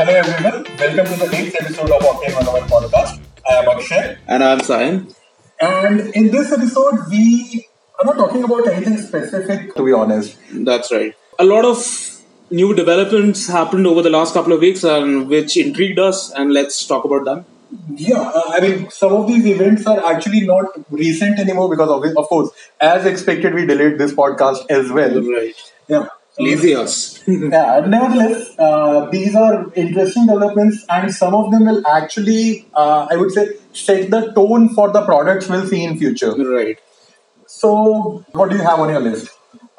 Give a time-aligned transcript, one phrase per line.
[0.00, 3.20] Hello everyone, welcome to the 8th episode of Octane 101 podcast.
[3.46, 4.16] I am Akshay.
[4.26, 5.14] And I'm Sayan.
[5.60, 7.66] And in this episode, we
[7.98, 10.38] are not talking about anything specific, to be honest.
[10.54, 11.14] That's right.
[11.38, 11.84] A lot of
[12.50, 16.86] new developments happened over the last couple of weeks and which intrigued us and let's
[16.86, 17.44] talk about them.
[17.94, 22.02] Yeah, uh, I mean, some of these events are actually not recent anymore because, of,
[22.16, 22.48] of course,
[22.80, 25.20] as expected, we delayed this podcast as well.
[25.20, 25.54] Right.
[25.88, 26.06] Yeah.
[26.40, 27.22] Lazy us.
[27.26, 33.16] yeah, nevertheless, uh, these are interesting developments, and some of them will actually, uh, I
[33.16, 36.32] would say, set the tone for the products we'll see in future.
[36.34, 36.78] right.
[37.46, 39.28] So, what do you have on your list?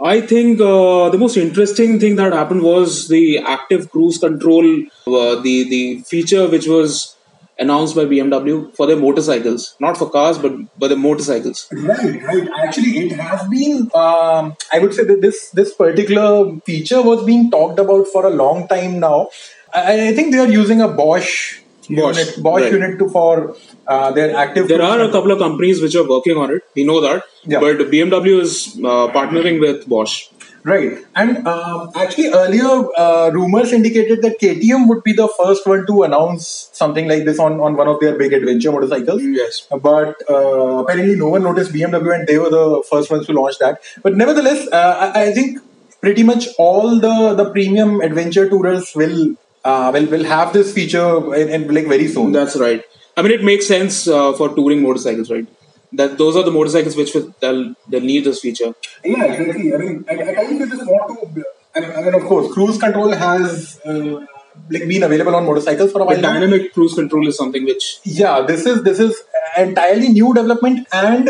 [0.03, 4.66] I think uh, the most interesting thing that happened was the active cruise control,
[5.07, 7.16] uh, the the feature which was
[7.59, 11.67] announced by BMW for their motorcycles, not for cars, but but the motorcycles.
[11.71, 12.47] Right, right.
[12.63, 13.89] Actually, it has been.
[13.93, 18.30] Um, I would say that this this particular feature was being talked about for a
[18.30, 19.30] long time now.
[19.73, 22.71] I, I think they are using a Bosch, Bosch, unit, Bosch right.
[22.73, 23.55] unit to for
[23.88, 24.67] uh, their active.
[24.67, 26.63] There are a couple of companies which are working on it.
[26.75, 27.59] We know that, Yeah.
[27.59, 30.27] but BMW is uh, partnering with Bosch.
[30.64, 35.88] Right, and um, actually earlier uh, rumors indicated that KTM would be the first one
[35.88, 39.23] to announce something like this on, on one of their big adventure motorcycles.
[39.23, 39.66] Yes.
[39.72, 43.58] But uh, apparently no one noticed BMW and they were the first ones to launch
[43.58, 43.82] that.
[44.04, 45.58] But nevertheless, uh, I, I think
[46.00, 51.34] pretty much all the, the premium adventure tourers will uh, will will have this feature
[51.34, 52.34] in, in like very soon.
[52.34, 52.84] That's right.
[53.17, 55.48] I mean, it makes sense uh, for touring motorcycles, right?
[55.94, 58.73] That those are the motorcycles which will they'll, they'll need this feature.
[59.03, 59.73] Yeah, exactly.
[59.73, 61.44] I mean, I, I think you just want to.
[61.75, 64.25] I mean, I mean, of course, cruise control has uh,
[64.70, 66.20] like been available on motorcycles for a while.
[66.20, 66.33] Now.
[66.33, 69.22] dynamic cruise control is something which Yeah, this is this is
[69.58, 71.30] entirely new development, and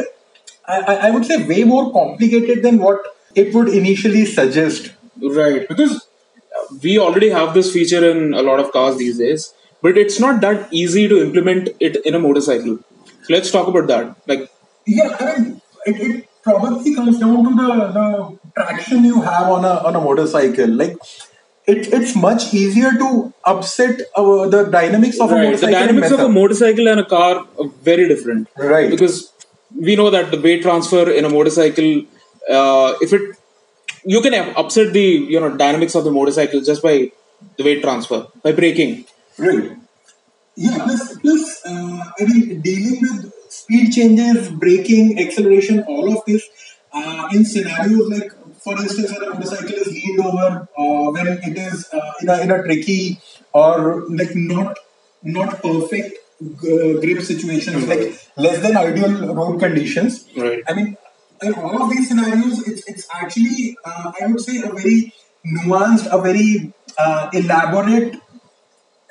[0.67, 2.99] I, I would say way more complicated than what
[3.35, 4.91] it would initially suggest.
[5.37, 5.93] right because
[6.83, 10.41] we already have this feature in a lot of cars these days, but it's not
[10.41, 12.79] that easy to implement it in a motorcycle.
[13.23, 14.15] So let's talk about that.
[14.27, 14.49] Like
[14.85, 19.65] Yeah, I mean, it, it probably comes down to the, the traction you have on
[19.65, 20.69] a on a motorcycle.
[20.69, 20.97] Like,
[21.67, 25.75] it, it's much easier to upset uh, the dynamics of a right, the motorcycle.
[25.75, 28.47] and dynamics of a motorcycle and a car are very different.
[28.57, 28.89] Right.
[28.89, 29.31] Because
[29.75, 32.01] we know that the weight transfer in a motorcycle,
[32.49, 33.37] uh, if it
[34.03, 37.11] you can upset the you know dynamics of the motorcycle just by
[37.57, 39.05] the weight transfer by braking.
[39.37, 39.77] Right.
[40.55, 46.43] Yeah, plus, plus uh, I mean, dealing with speed changes, braking, acceleration, all of this
[46.93, 48.31] uh, in scenarios like,
[48.63, 52.41] for instance, when a motorcycle is leaned over, uh, when it is uh, in, a,
[52.41, 53.19] in a tricky
[53.53, 54.77] or like not
[55.23, 58.03] not perfect uh, grip situations, like
[58.37, 60.27] less than ideal road conditions.
[60.35, 60.63] Right.
[60.67, 60.97] I mean,
[61.41, 65.13] in all of these scenarios, it's it's actually uh, I would say a very
[65.45, 68.15] nuanced, a very uh, elaborate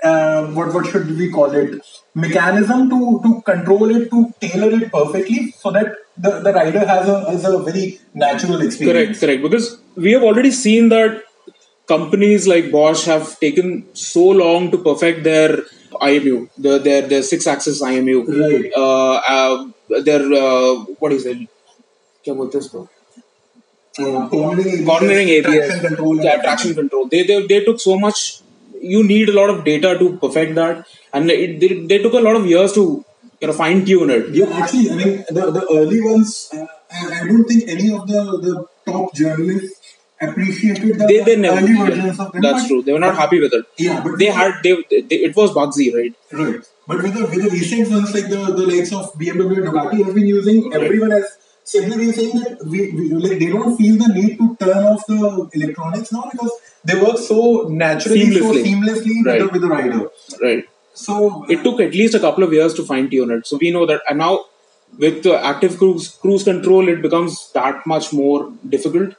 [0.03, 1.83] uh, what what should we call it
[2.13, 7.07] mechanism to to control it to tailor it perfectly so that the, the rider has
[7.09, 9.19] a has a very natural Correct, experience.
[9.19, 9.41] correct.
[9.41, 11.23] Because we have already seen that
[11.88, 15.59] companies like Bosch have taken so long to perfect their
[16.01, 18.23] IMU, the, their their six axis IMU.
[18.27, 18.71] Right.
[18.75, 21.38] Uh, uh, their uh, what is it?
[22.25, 22.88] क्या बोलते हैं इसको?
[23.97, 27.07] Uh, cornering, cornering ABS, traction control, and yeah, traction control.
[27.07, 28.41] They, they they took so much.
[28.80, 32.20] you need a lot of data to perfect that, and it, they, they took a
[32.20, 33.04] lot of years to
[33.41, 34.30] you know fine tune it.
[34.30, 36.50] Yeah, actually, I mean the, the early ones.
[36.52, 38.54] Uh, I, I don't think any of the, the
[38.91, 41.58] top journalists appreciated the They, they never.
[41.58, 42.42] early yeah, versions of them.
[42.42, 42.82] that's true.
[42.82, 43.64] They were not happy with it.
[43.78, 46.14] Yeah, but They had they, they it was bugsy, right?
[46.32, 46.60] Right.
[46.86, 50.04] But with the, with the recent ones like the, the likes of BMW and Ducati
[50.04, 51.26] have been using, everyone has
[51.72, 55.06] simply been saying that we, we like they don't feel the need to turn off
[55.12, 55.20] the
[55.58, 56.53] electronics now because
[56.84, 57.38] they work so
[57.69, 58.64] naturally, so Seamlessly.
[58.69, 59.42] seamlessly Right.
[59.42, 60.03] with, the, with the rider.
[60.47, 60.64] Right.
[60.94, 63.47] So It took at least a couple of years to fine tune it.
[63.47, 64.32] So we know that, and now
[64.98, 68.38] with the active cruise cruise control, it becomes that much more
[68.76, 69.10] difficult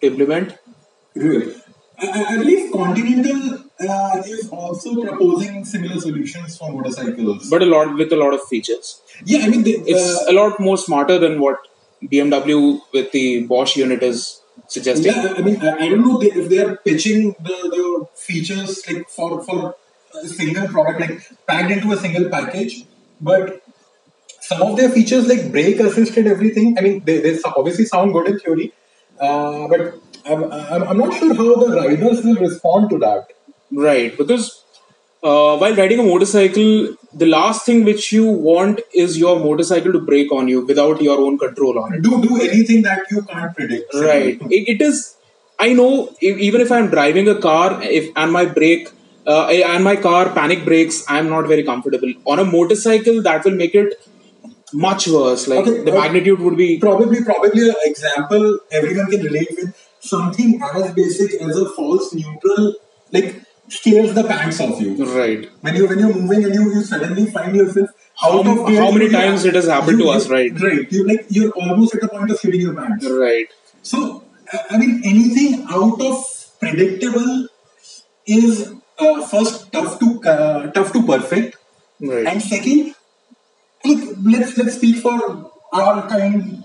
[0.00, 0.54] to implement.
[1.14, 1.54] Really?
[1.98, 3.42] I I believe Continental
[3.88, 7.50] uh, is also proposing similar solutions for motorcycles.
[7.50, 8.88] but a lot with a lot of features.
[9.32, 11.68] yeah, I mean, they, It's uh, a lot more smarter than what
[12.10, 15.12] BMW with the Bosch unit is suggesting.
[15.12, 19.42] Yeah, I mean, I, don't know if they are pitching the, the features like for
[19.42, 19.76] for
[20.22, 22.84] a single product, like packed into a single package.
[23.20, 23.62] But
[24.40, 28.26] some of their features, like brake assisted everything, I mean, they, they obviously sound good
[28.28, 28.72] in theory,
[29.20, 29.94] uh, but
[30.24, 33.28] I'm, I'm, I'm not sure how the riders will respond to that.
[33.70, 34.64] Right, because
[35.22, 40.00] uh, while riding a motorcycle, the last thing which you want is your motorcycle to
[40.00, 42.02] break on you without your own control on it.
[42.02, 43.94] Do do anything that you can't predict.
[43.94, 44.40] Right.
[44.50, 45.16] It, it is.
[45.60, 48.88] I know e- even if I'm driving a car, if and my brake
[49.26, 52.12] uh, and my car panic brakes, I'm not very comfortable.
[52.26, 53.94] On a motorcycle, that will make it
[54.72, 55.46] much worse.
[55.48, 59.88] Like Okay, the magnitude would be Probably, probably an example everyone can relate with.
[60.00, 62.74] Something as basic as a false neutral,
[63.12, 64.94] like scares the pants off you.
[65.18, 65.48] right.
[65.60, 68.80] When you when you're moving and you, you suddenly find yourself How- out of gear,
[68.82, 70.52] how many times it has happened you- to us, right?
[70.60, 70.90] Right.
[70.92, 73.06] You like you're almost at the point of shitting your pants.
[73.08, 73.46] Right.
[73.82, 76.24] So, I I mean, anything out of
[76.60, 77.48] predictable
[78.26, 81.56] is uh, first tough to uh, tough to perfect,
[82.00, 82.26] Right.
[82.26, 82.94] and second,
[83.84, 84.04] like
[84.34, 85.16] let's let's speak for
[85.72, 86.64] our kind.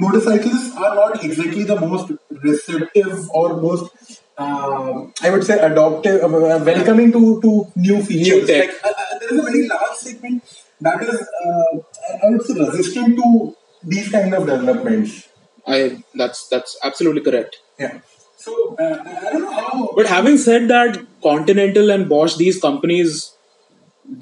[0.00, 6.28] Motorcycles are not exactly the most receptive or most, uh, I would say, adoptive, uh,
[6.64, 8.48] welcoming to to new features.
[8.48, 10.42] Like, uh, uh, there is a very large segment
[10.80, 11.78] that is, uh,
[12.24, 13.54] I- would say, resistant to
[13.94, 15.28] these kind of developments.
[15.66, 17.58] I that's that's absolutely correct.
[17.78, 17.98] Yeah.
[18.36, 19.90] So uh, I don't know how.
[19.96, 23.32] But having said that, Continental and Bosch, these companies,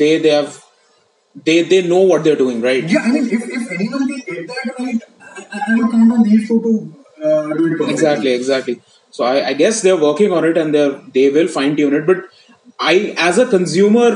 [0.03, 0.63] they they have
[1.45, 2.85] they they know what they're doing, right?
[2.85, 6.23] yeah, I mean, if, if anyone can get that right, I, I- would count on
[6.23, 6.73] these two to
[7.25, 7.93] uh, do it perfectly.
[7.93, 8.81] Exactly, exactly.
[9.17, 10.87] So I, I guess they're working on it and they
[11.17, 12.07] they will fine tune it.
[12.11, 12.25] But
[12.79, 12.95] I,
[13.29, 14.11] as a consumer,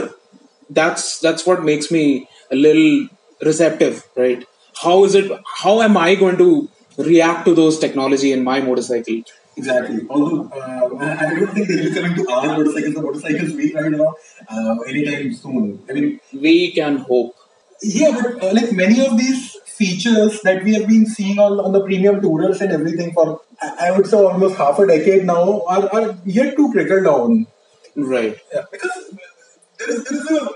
[0.78, 2.04] that's that's what makes me
[2.50, 3.08] a little
[3.50, 4.44] receptive, right?
[4.82, 5.30] How is it?
[5.62, 6.50] How am I going to
[6.98, 9.22] react to those technology in my motorcycle?
[9.56, 10.00] Exactly.
[10.08, 13.92] Although uh, I, don't think they will come to our motorcycles, the motorcycles we ride
[13.92, 14.14] now,
[14.48, 15.82] uh, anytime soon.
[15.88, 17.34] I mean, We can hope.
[17.82, 21.72] yeah, but uh, like many of these features that we have been seeing on, on
[21.76, 25.88] the premium tourers and everything for, I would say, almost half a decade now, are,
[25.98, 27.46] are yet to trickle down.
[27.96, 28.36] Right.
[28.54, 29.14] Yeah, because
[29.78, 30.50] there is, there is a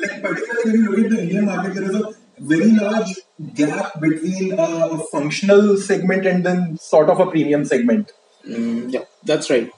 [0.00, 3.14] like particularly when you look at the Indian market, there is a very large
[3.54, 8.12] gap between a functional segment and then sort of a premium segment.
[8.48, 9.70] Mm, yeah, that's right.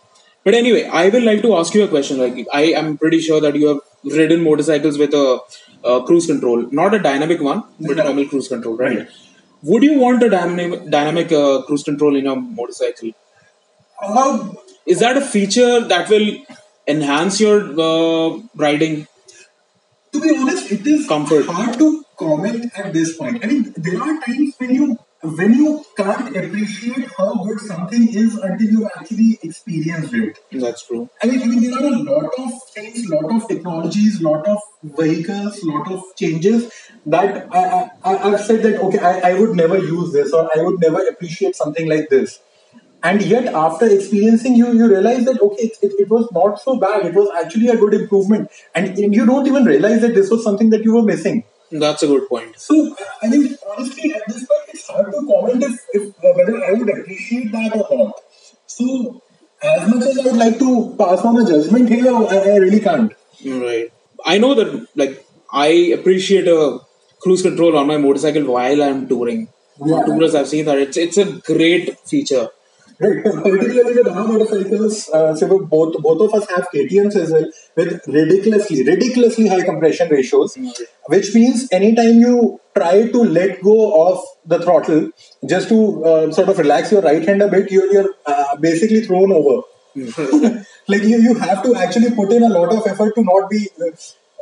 [0.45, 2.19] But anyway, I will like to ask you a question.
[2.19, 5.39] Like, I am pretty sure that you have ridden motorcycles with a,
[5.85, 8.99] a cruise control, not a dynamic one, but a normal cruise control, right?
[8.99, 9.09] Right.
[9.63, 13.11] Would you want a dynamic dynamic uh, cruise control in your motorcycle?
[14.03, 14.49] Uh,
[14.87, 16.37] Is that a feature that will
[16.87, 19.07] enhance your uh, riding?
[20.13, 21.47] to be honest, it is Comfort.
[21.47, 23.45] hard to comment at this point.
[23.45, 28.37] I mean, there are times when you when you can't appreciate how good something is
[28.37, 30.39] until you actually experience it.
[30.53, 31.09] That's true.
[31.23, 34.59] I mean, I mean, there are a lot of things, lot of technologies, lot of
[34.83, 36.71] vehicles, lot of changes
[37.07, 40.63] that I, I, I've said that okay, I, I would never use this or I
[40.63, 42.41] would never appreciate something like this.
[43.03, 46.77] And yet, after experiencing you, you realize that okay, it, it, it was not so
[46.77, 47.05] bad.
[47.05, 50.71] It was actually a good improvement, and you don't even realize that this was something
[50.71, 51.45] that you were missing.
[51.71, 52.59] That's a good point.
[52.59, 56.73] So, I think honestly, at this point, it's hard to comment if, if whether I
[56.73, 58.15] would appreciate that or not.
[58.67, 59.23] So,
[59.63, 62.81] as much as I would like to pass on a judgment here, I, I really
[62.81, 63.13] can't.
[63.45, 63.93] Right.
[64.25, 66.81] I know that, like, I appreciate a
[67.21, 69.49] cruise control on my motorcycle while I'm touring.
[69.85, 70.05] Yeah.
[70.05, 70.79] Tourers, I've seen that.
[70.79, 72.49] It's it's a great feature.
[73.01, 77.47] Right, particularly with our motorcycles, uh, so both both of us have KTM's as well
[77.77, 80.57] with ridiculously ridiculously high compression ratios,
[81.15, 83.77] which means anytime you try to let go
[84.07, 85.11] of the throttle
[85.55, 89.01] just to uh, sort of relax your right hand a bit, you're, you're uh, basically
[89.01, 89.63] thrown over.
[90.89, 93.69] like you, you have to actually put in a lot of effort to not be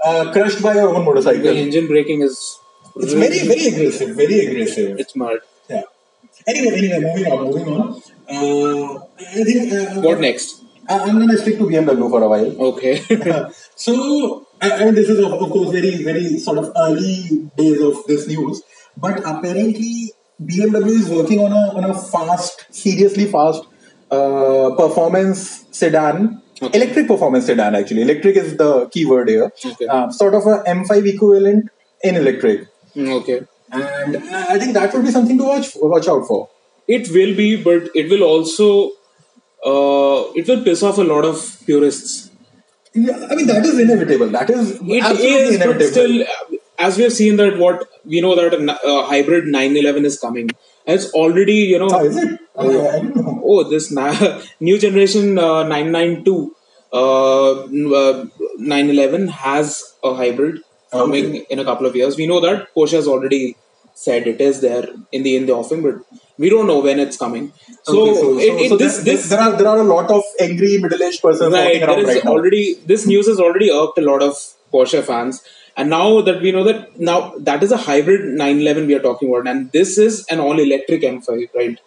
[0.04, 1.46] uh, crushed by your own The motorcycle.
[1.46, 2.58] engine braking is
[2.96, 4.98] It's very very aggressive, very aggressive.
[4.98, 5.38] it's mad.
[5.70, 5.82] Yeah.
[6.46, 8.02] Anyway, anyway, moving on, moving on.
[8.32, 8.98] Uh,
[9.38, 9.72] I think.
[9.72, 10.62] Uh, What next?
[10.88, 12.50] I- I'm gonna stick to BMW for a while.
[12.70, 12.94] Okay.
[13.76, 14.46] so,
[14.84, 18.62] mean, this is of, of course very, very sort of early days of this news,
[18.96, 20.12] but apparently
[20.44, 23.62] BMW is working on a on a fast, seriously fast
[24.10, 26.42] uh, performance sedan.
[26.60, 26.78] Okay.
[26.78, 28.02] Electric performance sedan, actually.
[28.02, 29.50] Electric is the keyword here.
[29.64, 29.86] Okay.
[29.86, 31.70] Uh, sort of a M5 equivalent
[32.02, 33.40] in electric, okay.
[33.70, 36.48] and I think that would be something to watch watch out for.
[36.96, 38.68] It will be, but it will also
[39.64, 42.30] uh, it will piss off a lot of purists.
[42.94, 44.28] Yeah, I mean that is inevitable.
[44.28, 45.90] That is It absolutely is, but inevitable.
[45.92, 46.24] still,
[46.78, 50.50] as we have seen that what we know that a hybrid 911 is coming.
[50.86, 52.40] It's already you know oh, is it?
[52.56, 53.40] I, I don't know.
[53.44, 56.56] oh this na- new generation uh, 992
[56.92, 58.26] uh, uh,
[58.58, 62.16] 911 has a hybrid coming in a couple of years.
[62.16, 63.56] We know that Porsche has already
[63.94, 65.96] said it is there in the in the offing, but
[66.38, 67.52] we don't know when it's coming.
[67.84, 70.22] So, Okay, it, it, so this there, this there are there are a lot of
[70.40, 72.30] angry middle-aged persons right, walking around is right now.
[72.32, 74.34] already this news has already irked a lot of
[74.72, 75.42] Porsche fans.
[75.76, 79.30] And now that we know that now that is a hybrid 911 we are talking
[79.30, 81.78] about, and this is an all electric M5, right?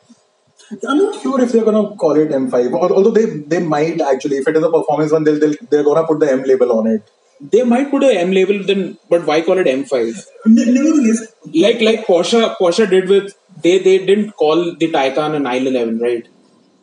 [0.88, 2.74] I'm not sure if they're gonna call it M5.
[2.74, 6.08] Although they they might actually, if it is a performance one, they'll, they'll they're gonna
[6.08, 7.12] put the M label on it.
[7.40, 10.26] They might put a M label, then but why call it M5?
[10.46, 11.28] Nevertheless,
[11.64, 13.34] Like like Porsche Porsche did with
[13.64, 16.28] they they didn't call the Taycan a 911, right?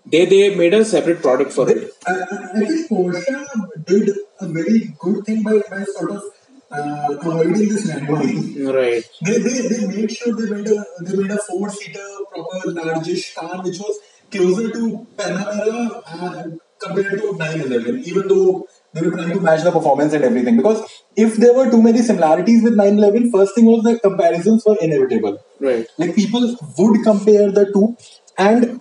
[0.06, 1.90] They they made a separate product for it.
[2.06, 4.10] I, I think Porsche did
[4.40, 6.22] a very good thing by, by sort of
[6.70, 8.74] uh, avoiding this randoming.
[8.78, 9.04] Right.
[9.20, 13.34] They, they, they made sure they made a they made a four seater proper largish
[13.34, 13.98] car which was
[14.30, 16.44] closer to Panamera uh,
[16.80, 20.80] compared to 911 even though they were trying to match the performance and everything because
[21.16, 25.38] if there were too many similarities with 911 first thing was the comparisons were inevitable
[25.61, 25.87] Right.
[25.99, 27.96] like people would compare the two
[28.38, 28.80] and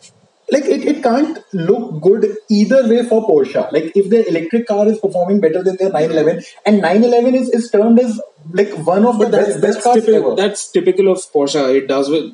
[0.53, 3.72] like it, it can't look good either way for Porsche.
[3.72, 7.72] Like if their electric car is performing better than their 911 and 911 is, is
[7.72, 8.20] termed as
[8.51, 10.36] like one of the best, best cars typical, ever.
[10.41, 11.74] that's typical of Porsche.
[11.77, 12.34] It does with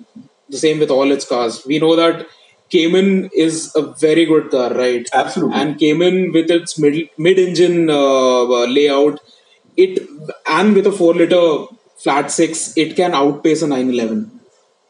[0.49, 1.63] the same with all its cars.
[1.67, 2.25] We know that
[2.69, 5.07] Cayman is a very good car, right?
[5.13, 5.55] Absolutely.
[5.59, 9.19] And Cayman with its mid mid engine uh, uh, layout,
[9.75, 9.99] it
[10.47, 11.65] and with a four liter
[11.97, 14.31] flat six, it can outpace a 911.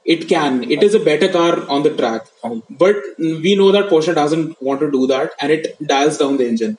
[0.05, 0.69] It can.
[0.71, 2.63] It is a better car on the track, Oh.
[2.69, 6.47] but we know that Porsche doesn't want to do that, and it dials down the
[6.47, 6.77] engine.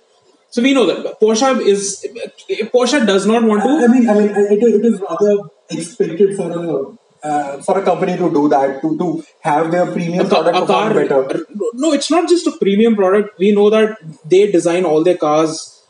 [0.50, 2.06] So we know that Porsche is
[2.74, 5.36] Porsche does not want to I mean, I mean, it, it is rather
[5.70, 10.26] expected for a uh, for a company to do that to to have their premium
[10.26, 11.44] a, product a car better.
[11.74, 13.38] no it's not just a premium product.
[13.38, 15.82] We know that they design all their cars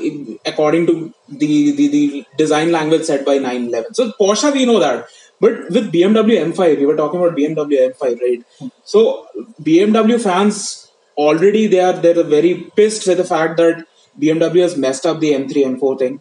[0.46, 5.08] according to the, the, the design language set by 911 so porsche we know that.
[5.40, 8.70] But with bmw m5 we were talking about bmw m5 right?
[8.84, 9.26] So
[9.62, 13.84] bmw fans already they are they're very pissed with the fact that
[14.20, 16.20] bmw has messed up the m3 m4 thing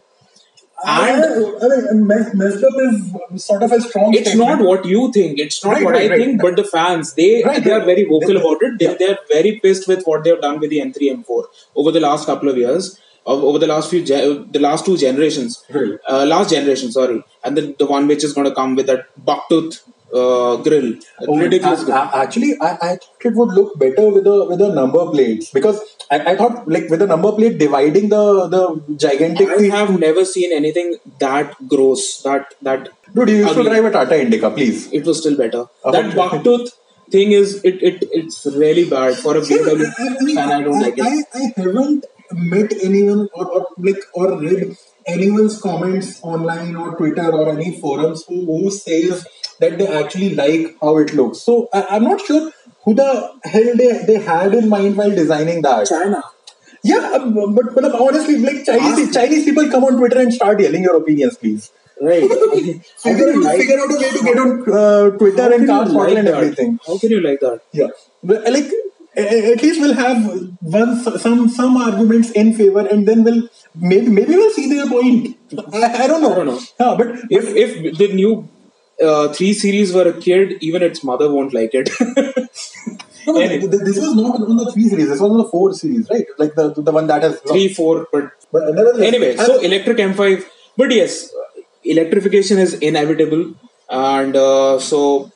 [0.84, 4.14] and I, I mean, messed up is sort of a strong.
[4.14, 4.60] it's statement.
[4.60, 6.20] not what you think it's not Right, what right, i right.
[6.20, 8.94] think but the fans they they are very vocal They- about it they, yeah.
[9.00, 11.44] they are very pissed with what they've done with the m3 m4
[11.74, 15.62] over the last couple of years over the last few ge- the last two generations
[15.70, 15.98] Right.
[16.08, 19.02] uh, last generation sorry and then the one which is going to come with that
[19.30, 19.80] bucktooth
[20.14, 20.94] uh, grill
[21.26, 21.96] Oh, ridiculous a- grill.
[21.98, 25.50] a- Actually, I, I thought it would look better with a with the number plates
[25.50, 29.48] because I, I thought like with a number plate dividing the the gigantic.
[29.48, 33.70] I have never seen anything that gross that that Dude, you used to ugly.
[33.70, 34.92] drive a Tata Indica, please.
[34.92, 36.16] it was still better that okay.
[36.18, 36.68] bucktooth
[37.10, 41.06] thing is it, it it's really bad for a BMW fan I don't like it
[41.06, 47.30] I, I haven't met anyone or, or like or read anyone's comments online or Twitter
[47.32, 49.26] or any forums who, who says
[49.60, 51.40] that they actually like how it looks.
[51.40, 52.50] So I, I'm not sure
[52.84, 53.10] who the
[53.44, 55.86] hell they, they had in mind while designing that.
[55.88, 56.22] China
[56.84, 60.84] Yeah, um, but but honestly, like Chinese Chinese people come on Twitter and start yelling
[60.84, 61.70] your opinions, please.
[62.00, 62.22] Right.
[62.30, 65.52] How Figure, can you out, like, figure out a way to get on uh, Twitter
[65.52, 66.34] and car like and that?
[66.34, 66.78] everything.
[66.86, 67.60] How can you like that?
[67.72, 67.88] Yeah,
[68.22, 68.70] Well, like
[69.16, 70.22] at least we'll have
[70.60, 73.42] one some some arguments in favor, and then we'll
[73.74, 75.36] maybe maybe we'll see their point.
[75.72, 76.32] I, I don't know.
[76.32, 76.60] I don't know.
[76.78, 78.48] Yeah, but If if the new
[79.02, 81.90] uh, three series were a kid, even its mother won't like it.
[83.26, 83.60] no, Anyway.
[83.60, 85.08] th- this was not on the three series.
[85.08, 86.26] This was on the four series, right?
[86.38, 90.44] Like the the one that has Three, four, but But anyway, so electric M5.
[90.76, 91.30] But yes,
[91.84, 93.54] electrification is inevitable,
[93.90, 95.30] and uh, so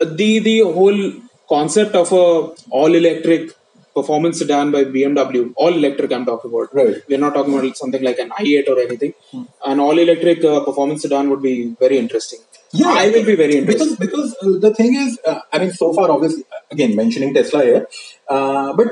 [0.00, 1.00] the the whole
[1.48, 2.24] concept of a
[2.70, 3.50] all electric
[3.94, 6.74] performance sedan by BMW, all electric I'm talking about.
[6.74, 7.02] Right.
[7.08, 9.14] We're not talking about something like an i8 or anything.
[9.30, 9.42] Hmm.
[9.64, 12.40] An all electric uh, performance sedan would be very interesting.
[12.72, 13.98] Yeah, I will be very interested.
[13.98, 17.62] because because uh, the thing is, uh, I mean, so far, obviously, again mentioning Tesla
[17.62, 17.86] here,
[18.28, 18.88] uh, but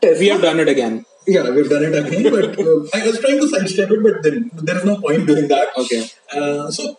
[0.00, 1.04] Tesla, we have done it again.
[1.26, 4.50] Yeah, we've done it again, but uh, I was trying to sidestep it, but then
[4.54, 5.68] there is no point doing that.
[5.76, 6.02] Okay.
[6.34, 6.96] Uh, so,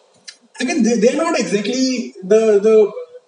[0.59, 2.75] again, they, they're not exactly the the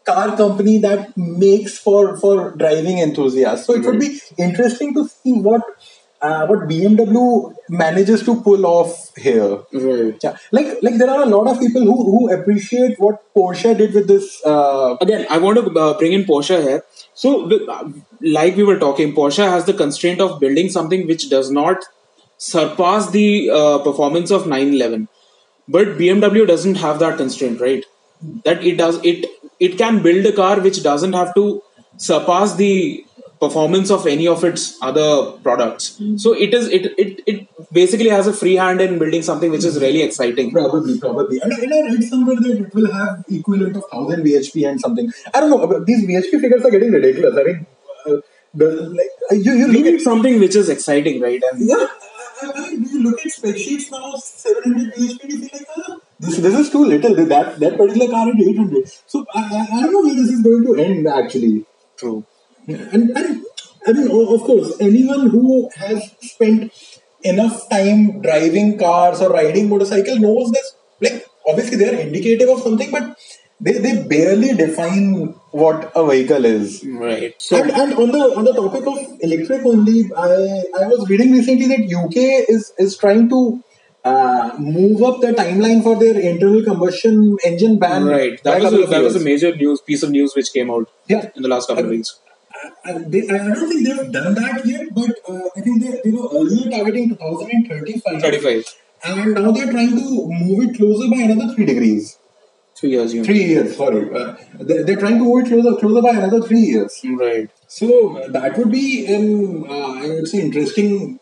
[0.06, 3.66] car company that makes for for driving enthusiasts.
[3.66, 5.62] So it would be interesting to see what
[6.22, 9.60] uh, what BMW manages to pull off here.
[9.74, 10.16] Right.
[10.24, 13.94] Yeah, like like there are a lot of people who who appreciate what Porsche did
[13.94, 14.42] with this.
[14.46, 16.84] Uh, again i want to uh, bring in porsche here
[17.14, 17.30] so
[17.76, 17.90] uh,
[18.22, 21.86] like we were talking porsche has the constraint of building something which does not
[22.38, 25.08] surpass the uh, performance of 911
[25.68, 27.86] but bmw doesn't have that constraint right
[28.46, 29.26] that it does it
[29.68, 31.46] it can build a car which doesn't have to
[31.98, 32.74] surpass the
[33.44, 35.08] performance of any of its other
[35.46, 35.86] products
[36.24, 37.40] so it is it, it it
[37.74, 41.40] basically has a free hand in building something which is really exciting Probably, probably.
[41.42, 45.12] And, and I read somewhere that it will have equivalent of 1000 BHP and something.
[45.34, 45.84] I don't know.
[45.84, 47.36] These BHP figures are getting ridiculous.
[47.38, 47.66] I mean,
[48.06, 48.18] uh,
[48.54, 48.68] the,
[49.00, 50.02] like, uh, you, you look need at.
[50.02, 51.88] something which is exciting right and Yeah,
[52.42, 55.98] I, mean, you look at spec sheets now, 700 BHP, and you feel like, ah,
[56.20, 57.16] this, this is too little.
[57.16, 58.92] That, that particular car is 800.
[59.08, 61.66] So I, I, I don't know where this is going to end actually.
[61.98, 62.26] True.
[62.68, 63.44] And, and
[63.86, 66.72] I mean, of course, anyone who has spent
[67.24, 70.76] enough time driving cars or riding motorcycle knows this.
[71.02, 73.18] Like, obviously, they are indicative of something, but
[73.60, 76.84] they, they barely define what a vehicle is.
[76.86, 77.34] Right.
[77.52, 81.68] and, and on the on the topic of electric only, I, I was reading recently
[81.68, 83.64] that UK is is trying to
[84.04, 88.06] uh, move up the timeline for their internal combustion engine ban.
[88.06, 88.42] Right.
[88.44, 91.30] That was a, that was a major news piece of news which came out Yeah.
[91.36, 92.20] in the last couple of Uh, weeks.
[92.86, 96.12] I, they, I don't think they've done that yet, but uh, I think they, they
[96.12, 98.22] were earlier targeting 2035.
[98.22, 98.66] 35.
[99.06, 102.18] And now they're trying to move it closer by another three degrees.
[102.76, 103.14] Three years.
[103.14, 104.14] You Three years, sorry.
[104.14, 107.00] Uh, they, they're trying to move it closer, closer by another three years.
[107.04, 107.50] Right.
[107.68, 111.20] So uh, that would be an, uh, I would say, interesting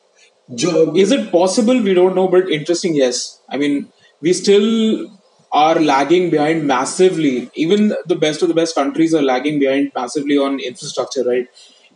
[0.56, 0.98] job.
[0.98, 1.82] Is it possible?
[1.82, 3.40] We don't know, but interesting, yes.
[3.50, 3.92] I mean,
[4.22, 5.10] we still
[5.52, 7.50] are lagging behind massively.
[7.56, 11.48] Even the best of the best countries are lagging behind massively on infrastructure, right?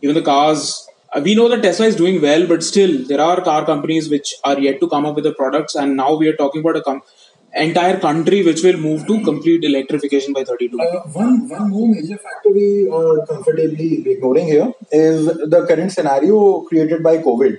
[0.02, 0.86] Even the cars.
[1.14, 4.34] uh, We know that Tesla is doing well, but still, there are car companies which
[4.44, 6.82] are yet to come up with the products, and now we are talking about a
[6.82, 7.02] com-
[7.54, 10.78] entire country which will move to complete electrification by 32.
[10.78, 12.66] Uh, one one more major factor we
[12.98, 17.56] are comfortably ignoring here is the current scenario created by COVID,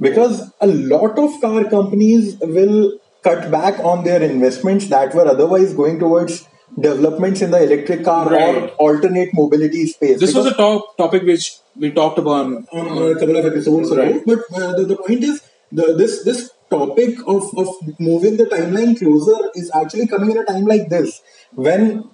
[0.00, 5.72] because a lot of car companies will cut back on their investments that were otherwise
[5.74, 6.46] going towards
[6.78, 8.56] developments in the electric car Right.
[8.56, 10.18] or alternate mobility space.
[10.20, 12.46] this was a top topic which we talked about.
[12.72, 14.02] on a couple of episodes ago.
[14.02, 14.22] Right.
[14.26, 17.68] But uh, the, the point is, the, this this topic of, of
[18.00, 21.22] moving the timeline closer is actually coming in a time like this
[21.52, 22.10] when.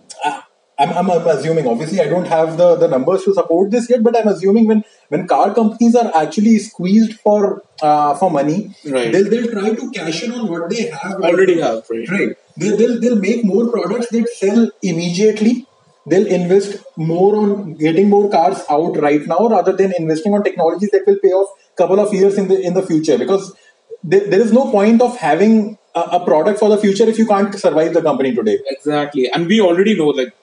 [0.80, 4.02] I'm, I'm, I'm assuming, obviously, I don't have the, the numbers to support this yet,
[4.02, 9.12] but I'm assuming when, when car companies are actually squeezed for uh, for money, Right.
[9.12, 12.08] they'll, they'll try to cash in on what they have Already have, right.
[12.08, 12.36] Right.
[12.56, 15.66] They, they'll, they'll make more products that sell immediately.
[16.06, 20.90] They'll invest more on getting more cars out right now rather than investing on technologies
[20.92, 23.16] that will pay off couple of years in the in the future.
[23.18, 23.54] Because
[24.02, 27.26] there, there is no point of having a, a product for the future if you
[27.26, 28.58] can't survive the company today.
[28.66, 30.34] Exactly, and we already know like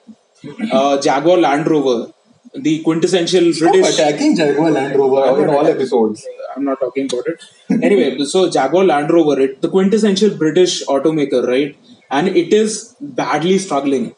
[0.72, 2.12] uh, Jaguar Land Rover,
[2.54, 3.94] the quintessential Stop British.
[3.98, 6.26] attacking Jaguar Land Rover in all episodes.
[6.54, 7.44] I'm not talking about it.
[7.82, 11.76] Anyway, so Jaguar Land Rover, it the quintessential British automaker, right?
[12.10, 14.14] And it is badly struggling.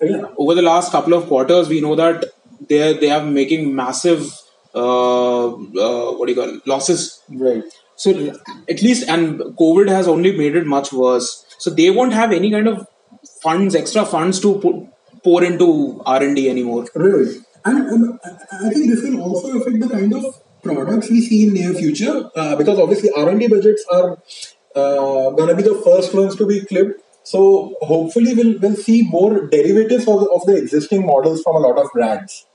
[0.00, 0.26] Yeah.
[0.36, 2.24] Over the last couple of quarters, we know that
[2.68, 4.32] they they are making massive
[4.74, 6.66] uh, uh, what do you call it?
[6.66, 7.20] losses.
[7.28, 7.64] Right.
[7.96, 8.10] So
[8.68, 11.44] at least, and COVID has only made it much worse.
[11.58, 12.86] So they won't have any kind of
[13.42, 14.76] funds, extra funds to put,
[15.22, 16.86] pour into R and D anymore.
[16.94, 17.28] Right.
[17.64, 18.20] And um,
[18.52, 20.24] I think this will also affect the kind of
[20.62, 24.18] products we see in near future uh, because obviously R&D budgets are
[24.74, 27.00] uh, going to be the first ones to be clipped.
[27.22, 31.58] So hopefully we'll, we'll see more derivatives of the, of the existing models from a
[31.58, 32.46] lot of brands.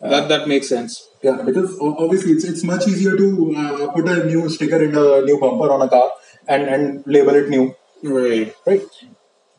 [0.00, 1.08] that that makes sense.
[1.22, 5.20] Yeah, because obviously it's, it's much easier to uh, put a new sticker in a
[5.22, 6.12] new bumper on a car
[6.48, 7.74] and, and label it new.
[8.02, 8.54] Right.
[8.66, 8.82] Right.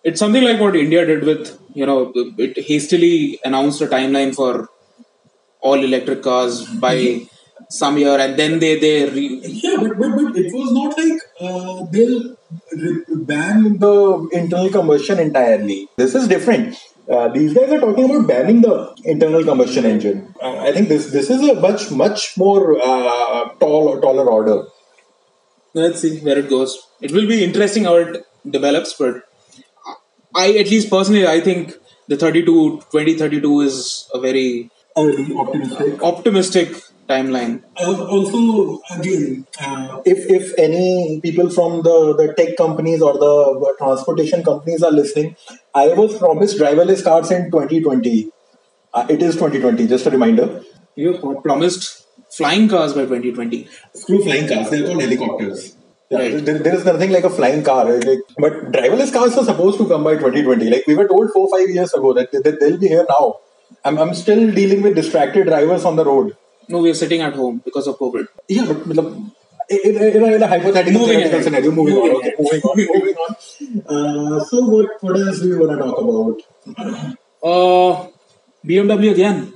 [0.04, 4.70] It's something like what India did with you know it hastily announced a timeline for
[5.62, 7.22] all electric cars by
[7.70, 11.20] some year, and then they they re- Yeah, but, but, but it was not like
[11.40, 12.36] uh, they'll
[13.32, 15.88] ban the internal combustion entirely.
[15.98, 16.78] This is different.
[17.10, 20.34] Uh, these guys are talking about banning the internal combustion engine.
[20.42, 24.64] Uh, I think this this is a much much more uh, tall taller order.
[25.74, 26.78] Let's see where it goes.
[27.02, 29.24] It will be interesting how it develops, but
[30.36, 31.74] I, at least personally, I think
[32.08, 36.04] the 32, 2032 is a very Early optimistic.
[36.04, 37.64] optimistic timeline.
[37.80, 43.76] Uh, also, again, uh, if if any people from the, the tech companies or the
[43.78, 45.36] transportation companies are listening,
[45.74, 48.30] I was promised driverless cars in 2020.
[48.94, 49.88] Uh, it is 2020.
[49.88, 50.62] Just a reminder.
[50.96, 53.68] You promised flying cars by 2020.
[53.96, 55.78] Screw flying cars, they're called helicopters.
[56.12, 57.86] Yeah, there, there is nothing like a flying car.
[57.90, 58.06] right?
[58.06, 60.70] Like, but driverless cars are supposed to come by 2020.
[60.70, 63.38] Like we were told four five years ago that, that they'll be here now.
[63.86, 66.36] I'm, I'm still dealing with distracted drivers on the road.
[66.68, 68.28] No, we are sitting at home because of COVID.
[68.50, 72.18] Yeah, but in, in, in, a, hypothetical Moving scenario, moving, Moving on.
[72.18, 73.00] Okay, moving on.
[73.00, 74.36] moving on.
[74.36, 77.08] Uh, so what, what else do you want to talk about?
[77.42, 78.08] Uh,
[78.66, 79.54] BMW again.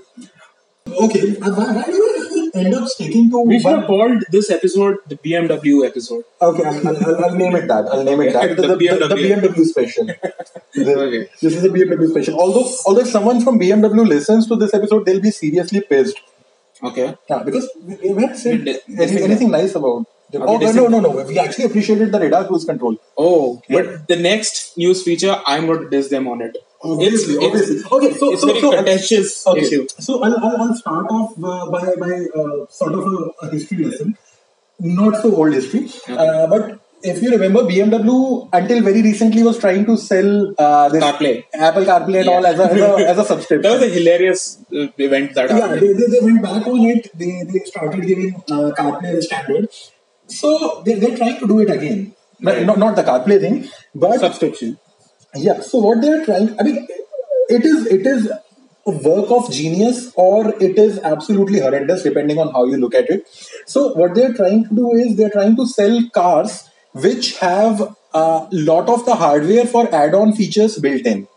[0.87, 2.24] Okay, uh, why, why do you
[2.55, 3.79] end up sticking to We should one?
[3.79, 6.23] have called this episode the BMW episode.
[6.41, 7.85] Okay, I'll, I'll, I'll, name it that.
[7.91, 8.55] I'll name it that.
[8.55, 9.41] The The, the, the, the BMW.
[9.53, 10.05] BMW special.
[10.05, 10.33] The-
[10.75, 11.29] Okay.
[11.41, 12.39] This is a BMW special.
[12.39, 16.17] Although, although if someone from BMW listens to this episode, they'll be seriously pissed.
[16.83, 17.15] Okay.
[17.29, 20.05] Yeah, because we, we haven't said anything, anything nice about.
[20.31, 20.41] them.
[20.41, 21.23] Okay, oh no, no, no, no!
[21.25, 22.97] We actually appreciated the radar cruise control.
[23.17, 26.57] Oh, but the next news feature, I'm going to diss them on it.
[26.83, 27.97] Obviously, it's- obviously.
[27.97, 29.59] Okay, so it's so, so contentious okay.
[29.61, 29.87] issue.
[29.99, 33.83] So I'll, I'll, I'll start off uh, by by uh, sort of a, a history
[33.85, 34.17] lesson,
[34.79, 39.85] not so old history, uh, but if you remember, BMW until very recently was trying
[39.85, 41.43] to sell uh, this CarPlay.
[41.53, 42.31] Apple CarPlay and Yeah.
[42.31, 43.61] all as a, as a, as a subscription.
[43.61, 45.81] That was a hilarious uh, event that yeah, happened.
[45.81, 47.09] they, they, they went back on it.
[47.17, 49.67] They, they started giving uh, CarPlay as standard.
[50.27, 52.15] So they, they're trying to do it again.
[52.41, 52.65] But Right.
[52.65, 54.77] Not, not the CarPlay thing, but Subscription.
[55.35, 55.59] Yeah.
[55.61, 56.87] So what they are trying, I mean,
[57.49, 58.29] it is it is
[58.87, 63.09] a work of genius or it is absolutely horrendous depending on how you look at
[63.09, 63.27] it.
[63.65, 67.37] So what they are trying to do is they are trying to sell cars which
[67.39, 67.81] have
[68.13, 71.27] a lot of the hardware for add-on features built in.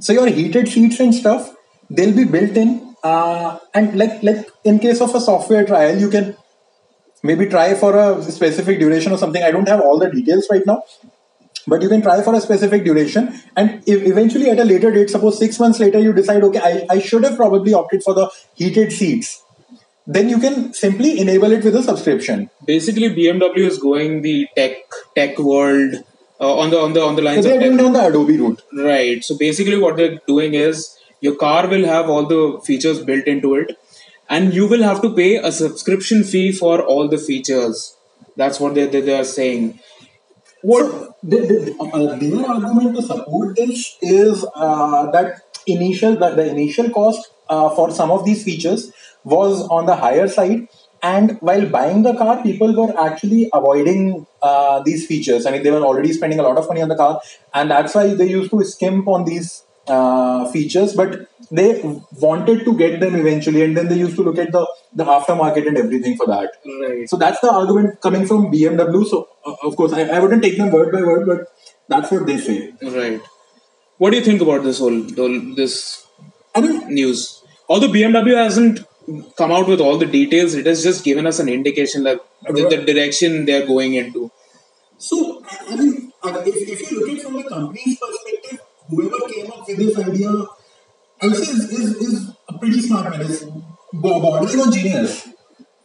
[0.00, 1.54] So your heated seats and stuff,
[1.90, 2.94] they'll be built in.
[3.02, 6.36] Uh, and like like in case of a software trial, you can
[7.22, 9.42] maybe try for a specific duration or something.
[9.42, 10.82] I don't have all the details right now,
[11.68, 13.28] but you can try for a specific duration.
[13.56, 16.86] And if eventually at a later date, suppose six months later, you decide, okay, I,
[16.96, 19.42] I should have probably opted for the heated seats.
[20.06, 22.50] Then you can simply enable it with a subscription.
[22.66, 24.76] Basically, BMW is going the tech
[25.14, 25.96] tech world
[26.40, 27.84] uh, on the on the on the So lines they're of going tech.
[27.84, 28.62] down the Adobe route.
[28.72, 29.22] Right.
[29.22, 33.54] So basically, what they're doing is your car will have all the features built into
[33.54, 33.76] it,
[34.30, 37.94] and you will have to pay a subscription fee for all the features.
[38.36, 39.78] That's what they they, they are saying.
[40.62, 46.48] What the, the, uh, their argument to support this is uh, that initial that the
[46.50, 48.92] initial cost uh, for some of these features
[49.24, 50.68] was on the higher side,
[51.02, 55.46] and while buying the car, people were actually avoiding uh, these features.
[55.46, 57.20] I mean, they were already spending a lot of money on the car,
[57.54, 60.94] and that's why they used to skimp on these uh, features.
[60.94, 61.82] But they
[62.20, 65.66] wanted to get them eventually, and then they used to look at the the aftermarket
[65.66, 66.50] and everything for that.
[66.82, 67.08] Right.
[67.08, 69.06] So that's the argument coming from BMW.
[69.06, 71.46] So uh, of course, I, I wouldn't take them word by word, but
[71.88, 72.72] that's what they say.
[72.82, 73.20] Right.
[73.96, 76.06] What do you think about this whole, this
[76.54, 77.42] I mean, news?
[77.68, 78.80] Although BMW hasn't
[79.36, 82.68] come out with all the details, it has just given us an indication like the,
[82.68, 84.30] the direction they're going into.
[84.98, 89.18] so I mean, uh, if, if you look at it from the company's perspective, whoever
[89.32, 90.30] came up with this idea,
[91.20, 93.20] I would say is, is, is a pretty smart man.
[93.22, 93.44] Is
[93.92, 95.28] bo- bordering on genius.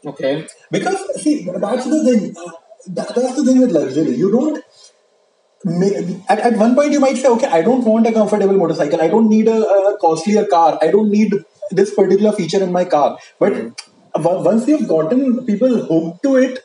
[0.05, 0.47] Okay.
[0.71, 2.35] Because see, that's the thing.
[2.37, 2.51] Uh,
[2.87, 4.15] that, that's the thing with luxury.
[4.15, 4.63] You don't.
[6.27, 9.01] At, at one point, you might say, okay, I don't want a comfortable motorcycle.
[9.01, 10.77] I don't need a, a costlier car.
[10.81, 11.33] I don't need
[11.71, 13.17] this particular feature in my car.
[13.39, 13.53] But
[14.15, 16.59] on- once you've gotten people hooked to it,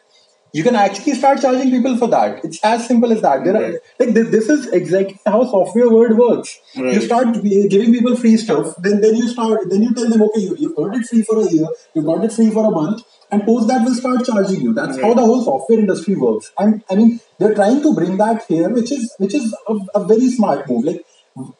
[0.52, 2.44] you can actually start charging people for that.
[2.44, 3.44] It's as simple as that.
[3.44, 6.58] There are, like this, this is exactly how software world works.
[6.74, 10.40] You start giving people free stuff, then then you start then you tell them, okay,
[10.40, 13.02] you, you got it free for a year, you got it free for a month,
[13.30, 14.72] and post that will start charging you.
[14.72, 16.50] That's how the whole software industry works.
[16.58, 20.04] And I mean, they're trying to bring that here, which is which is a, a
[20.04, 20.84] very smart move.
[20.84, 21.04] Like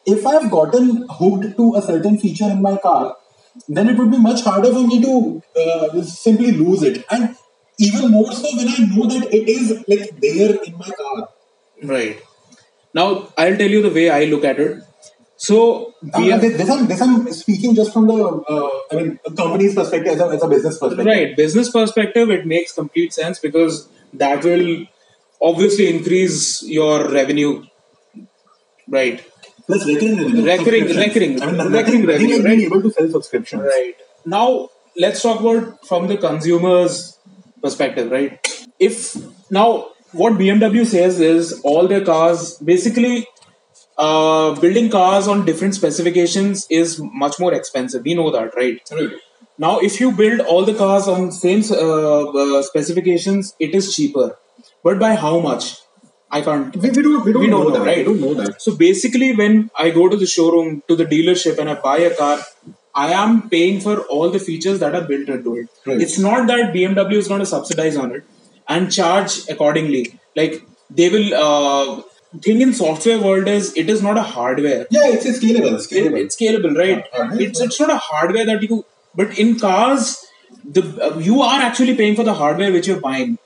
[0.05, 3.15] if I've gotten hooked to a certain feature in my car,
[3.67, 7.05] then it would be much harder for me to uh, simply lose it.
[7.09, 7.35] And
[7.87, 11.29] even more so when I know that it is like there in my car.
[11.83, 12.21] Right.
[12.93, 14.83] Now I'll tell you the way I look at it.
[15.37, 15.57] So
[16.13, 19.31] Uh, we this, this, I'm, this I'm speaking just from the, uh, I mean, a
[19.31, 21.05] company's perspective, as a, as a business perspective.
[21.05, 24.85] right business perspective, it makes complete sense because that will
[25.41, 27.53] obviously increase your revenue.
[28.87, 29.23] Right.
[29.67, 30.45] Plus recurring revenue.
[30.45, 32.65] Recurring- recurring- I mean, nothing, recurring nothing revenue, like being right.
[32.65, 33.61] able to sell subscriptions.
[33.63, 33.95] Right.
[34.25, 37.18] Now let's talk about from the consumer's
[37.61, 38.39] perspective, right?
[38.79, 39.15] If
[39.51, 43.27] now what BMW says is all their cars basically
[43.97, 48.03] uh, building cars on different specifications is much more expensive.
[48.03, 48.81] We know that, right?
[48.91, 49.09] Right.
[49.57, 54.37] Now, if you build all the cars on same uh, uh, specifications, it is cheaper.
[54.83, 55.75] But by how much?
[56.31, 56.73] I can't.
[56.75, 57.85] We, we don't, we don't, We know, know, that.
[57.85, 57.97] right?
[57.97, 58.61] We don't know that.
[58.61, 62.15] So basically, when I go to the showroom, to the dealership, and I buy a
[62.15, 62.39] car,
[62.95, 65.67] I am paying for all the features that are built into it.
[65.85, 66.01] Right.
[66.01, 68.23] It's not that BMW is going to subsidize on it
[68.67, 70.19] and charge accordingly.
[70.35, 71.33] Like they will.
[71.33, 72.01] Uh,
[72.41, 74.85] thing in software world is it is not a hardware.
[74.91, 75.73] Yeah, it's, it's scalable.
[75.73, 76.19] It- scalable.
[76.19, 77.03] it's scalable, right?
[77.13, 77.37] Uh-huh.
[77.39, 78.85] It's it's not a hardware that you.
[79.15, 80.25] But in cars,
[80.63, 83.39] the uh, you are actually paying for the hardware which you're buying,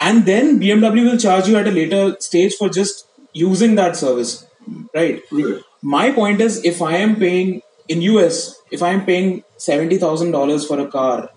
[0.00, 4.46] and then BMW will charge you at a later stage for just using that service,
[4.94, 5.22] right?
[5.30, 5.62] Right.
[5.82, 10.30] My point is, if I am paying in US, if I am paying seventy thousand
[10.32, 11.30] dollars for a car,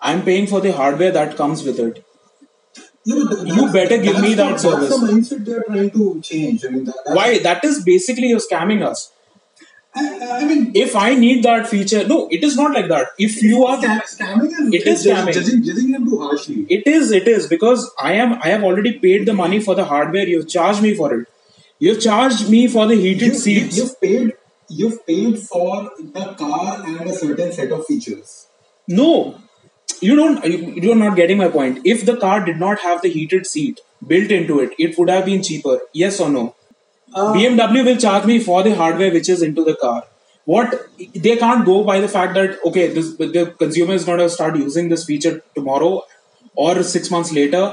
[0.00, 2.04] I'm paying for the hardware that comes with it.
[3.04, 4.88] Yeah, You better give me that the- That's service.
[5.00, 6.64] the mindset they're trying to change.
[6.66, 7.38] I mean, that, Why?
[7.38, 9.10] That is basically you're scamming us.
[9.94, 13.08] I, I mean, If I need that feature, no, it is not like that.
[13.18, 15.32] If you are Scam, scamming It is scamming.
[15.32, 16.66] Judging, judging them too harshly.
[16.68, 19.84] It is, it is because I am I have already paid the money for the
[19.86, 20.28] hardware.
[20.28, 21.26] You charge me for it.
[21.80, 23.78] You've charged me for the heated you, seats.
[23.78, 24.34] you've paid.
[24.70, 28.46] You've paid for the car and a certain set of features.
[28.88, 29.10] No,
[30.00, 30.44] you don't.
[30.44, 31.80] you- You're not getting my point.
[31.94, 33.80] If the car did not have the heated seat
[34.12, 35.76] built into it, it would have been cheaper.
[36.04, 36.44] Yes or no?
[37.14, 40.04] Uh, BMW will charge me for the hardware which is into the car.
[40.44, 40.74] What
[41.26, 44.56] they can't go by the fact that okay, this the consumer is going to start
[44.56, 45.92] using this feature tomorrow
[46.54, 47.64] or six months later.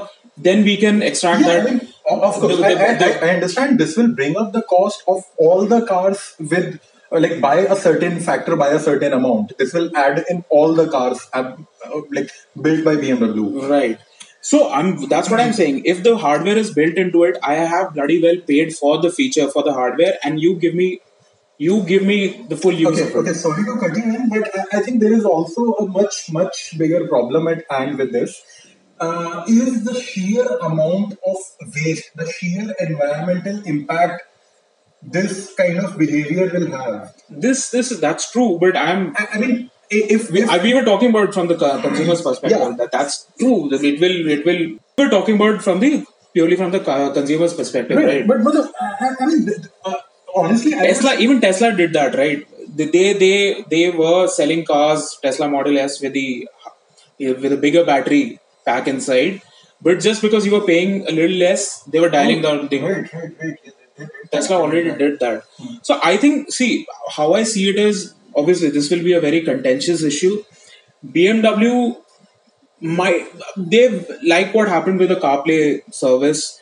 [0.48, 1.64] Then we can extract Yeah, I that.
[1.70, 1.80] mean,
[2.10, 5.02] of course, The- I, the- I, the- I understand this will bring up the cost
[5.14, 6.78] of all the cars with
[7.10, 9.56] like by a certain factor by a certain amount.
[9.58, 11.56] This will add in all the cars uh,
[12.12, 13.68] like built by BMW.
[13.68, 13.98] Right.
[14.40, 15.82] So I'm that's what I'm saying.
[15.84, 19.48] If the hardware is built into it, I have bloody well paid for the feature
[19.50, 21.00] for the hardware, and you give me
[21.58, 23.16] you give me the full use Okay, of it.
[23.16, 26.30] okay, sorry to cut you in, but I, I think there is also a much,
[26.30, 28.40] much bigger problem at hand with this.
[29.00, 31.36] Uh, is the sheer amount of
[31.74, 34.22] waste, the sheer environmental impact
[35.02, 37.14] this kind of behavior will have.
[37.28, 41.10] This this that's true, but I'm I, I mean, if, we, if we were talking
[41.10, 42.58] about from the consumer's perspective.
[42.58, 42.74] Yeah.
[42.76, 43.68] That that's true.
[43.70, 44.78] That it will it will.
[44.96, 48.26] We're talking about from the purely from the consumer's perspective, right, right?
[48.26, 49.48] but, but the, I, I mean,
[49.84, 49.94] uh,
[50.34, 52.46] honestly, Tesla, even Tesla did that, right?
[52.76, 56.48] They they they, they were selling cars, Tesla Model S with the
[57.18, 59.42] with a bigger battery pack inside,
[59.80, 63.12] but just because you were paying a little less, they were dialing down the Right,
[63.12, 63.74] right, right.
[64.32, 65.44] Tesla already did that.
[65.82, 69.42] So I think, see, how I see it is obviously this will be a very
[69.42, 70.42] contentious issue.
[71.06, 71.96] BMW
[72.80, 76.60] might they like what happened with the CarPlay service.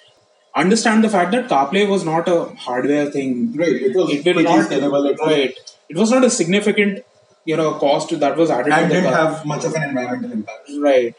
[0.55, 3.53] Understand the fact that CarPlay was not a hardware thing.
[3.55, 5.11] Right, it was It will not scalable.
[5.11, 5.55] It was- right.
[5.89, 7.05] It was not a significant,
[7.45, 10.71] you know, cost that was added And didn't have much of an environmental impact.
[10.81, 11.15] Right.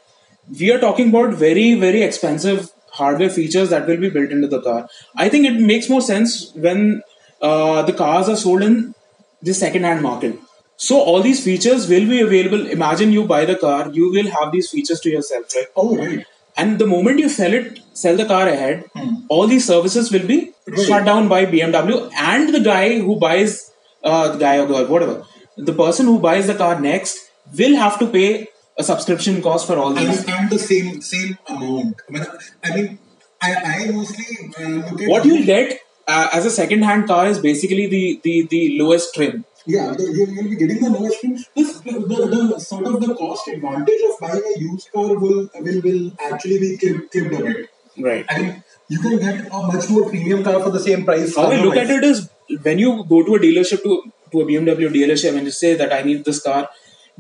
[0.60, 4.62] We are talking about very, very expensive hardware features that will be built into the
[4.62, 4.80] car.
[5.16, 7.02] I think it makes more sense when
[7.42, 8.94] uh, the cars are sold in
[9.42, 10.38] the second-hand market.
[10.78, 12.68] So all these features will be available.
[12.68, 15.68] Imagine you buy the car, you will have these features to yourself, right?
[15.76, 16.26] Oh, right.
[16.56, 18.86] And the moment you sell it, sell the car ahead,
[19.30, 20.86] all these services will be Right.
[20.88, 23.72] shut down by BMW and the guy who buys,
[24.04, 25.24] uh, the guy or girl, whatever,
[25.70, 27.20] the person who buys the car next
[27.58, 30.26] will have to pay a subscription cost for all these.
[30.26, 32.02] the same same amount.
[32.08, 32.26] I mean,
[32.64, 33.00] I, mean,
[33.42, 34.26] I, I mostly
[34.60, 38.48] uh, look at what you'll get uh, as a second-hand car is basically the the,
[38.50, 39.46] the lowest trim.
[39.66, 41.38] Yeah, the, you, you'll be getting the lowest trim.
[41.56, 45.50] This the, the, the sort of the cost advantage of buying a used car will
[45.56, 47.70] will, will actually be clipped, clipped a bit.
[48.00, 48.26] Right.
[48.30, 51.36] I mean, you can get a much more premium car for the same price.
[51.36, 52.30] How I look at it is
[52.62, 55.92] when you go to a dealership to to a BMW dealership and you say that
[55.92, 56.70] I need this car,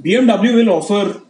[0.01, 1.21] BMW will offer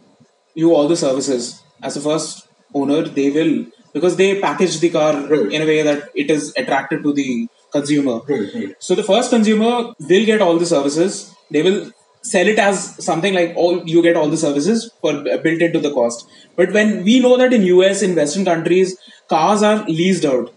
[0.62, 3.02] you all the services as a first owner.
[3.18, 3.52] They will
[3.92, 5.52] because they package the car Right.
[5.52, 7.28] in a way that it is attractive to the
[7.76, 8.16] consumer.
[8.32, 8.74] Right, right.
[8.88, 9.72] So the first consumer
[10.12, 11.32] will get all the services.
[11.50, 11.80] They will
[12.22, 15.12] sell it as something like all you get all the services for
[15.46, 16.26] built into the cost.
[16.56, 18.96] But when we know that in US in Western countries
[19.34, 20.52] cars are leased out.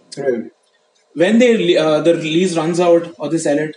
[1.13, 3.75] When they uh, the lease runs out or they sell it,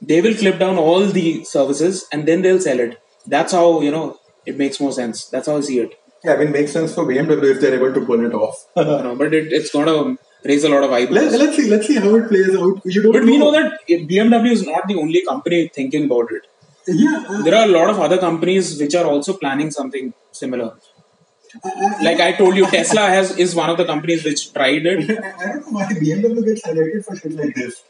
[0.00, 2.98] they will clip down all the services and then they'll sell it.
[3.26, 5.26] That's how you know it makes more sense.
[5.26, 5.98] That's how I see it.
[6.24, 8.66] Yeah, I mean, makes sense for BMW if they're able to pull it off.
[8.76, 11.32] Know, but it, it's gonna raise a lot of eyebrows.
[11.32, 11.70] Let, let's see.
[11.70, 12.80] Let's see how it plays out.
[12.84, 16.46] You don't but we know that BMW is not the only company thinking about it.
[16.88, 17.24] Yeah.
[17.28, 20.76] uh, there are a lot of other companies which are also planning something similar.
[22.02, 25.10] Like I told you, Tesla has is one of the companies which tried it.
[25.10, 27.82] I I don't know why BMW gets highlighted for shit like this.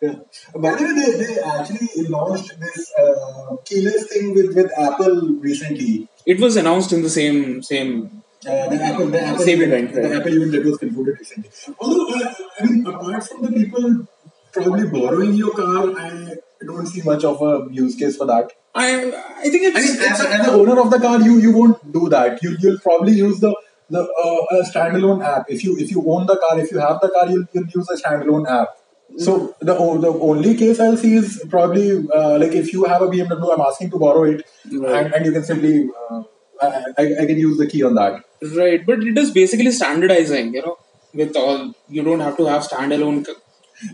[0.00, 0.14] Yeah.
[0.54, 6.08] By the way, they, they actually launched this uh, keyless thing with, with Apple recently.
[6.24, 8.22] It was announced in the same same.
[8.46, 11.50] Uh, the Apple, the Apple Same event, the Apple event that was concluded recently.
[11.78, 14.06] Although, uh, I mean, apart from the people
[14.50, 18.50] probably borrowing your car, I don't see much of a use case for that.
[18.74, 21.20] I I think it's, I mean, it's as, a, as the owner of the car,
[21.20, 22.42] you you won't do that.
[22.42, 23.54] You you'll probably use the
[23.90, 25.44] the uh, a standalone app.
[25.50, 27.90] If you if you own the car, if you have the car, you'll, you'll use
[27.90, 28.68] a standalone app.
[29.18, 33.08] So the the only case I'll see is probably uh, like if you have a
[33.08, 35.04] BMW, I'm asking to borrow it, Right.
[35.06, 36.22] and, and you can simply uh,
[36.62, 38.22] I, I, can use the key on that.
[38.56, 40.54] right, but it is basically standardizing.
[40.54, 40.78] You know,
[41.14, 43.26] with all you don't have to have standalone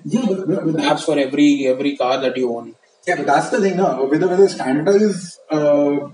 [0.04, 2.74] Yeah, but, but, but apps for every every car that you own.
[3.06, 4.04] Yeah, but that's the thing now.
[4.04, 6.08] With a, with a standardized uh,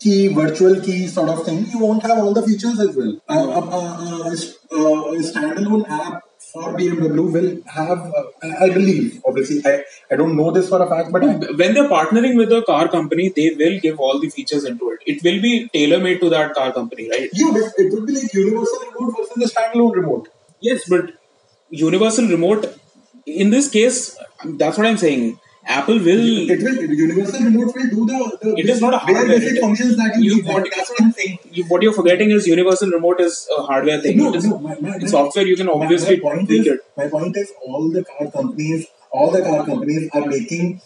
[0.00, 3.20] key, virtual key sort of thing, you won't have all the features as well.
[3.28, 9.62] Uh, uh, uh, uh, a standalone app for BMW will have, uh, I believe, obviously,
[9.64, 12.88] I, I don't know this for a fact, but When they're partnering with a car
[12.88, 15.00] company, they will give all the features into it.
[15.06, 17.30] It will be tailor made to that car company, right?
[17.32, 20.28] yeah, but it would be like universal remote versus the standalone remote.
[20.60, 21.12] Yes, but
[21.70, 22.66] universal remote
[23.26, 25.38] in this case, that's what I'm saying.
[25.64, 26.50] Apple will.
[26.50, 29.26] It will universal remote will do the, the It is not a hardware.
[29.28, 31.38] basic functions that you, You want- That's what I'm saying.
[31.50, 34.16] You, what you're forgetting is universal remote is a hardware thing.
[34.18, 36.60] No, It is- no, my- my- in my- software, you can obviously my point tweak
[36.62, 36.80] is, it.
[36.96, 40.80] My point is, all the car companies, all the car companies are making